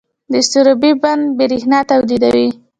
د 0.31 0.33
سروبي 0.49 0.91
بند 1.01 1.23
بریښنا 1.37 1.79
تولیدوي 1.89 2.47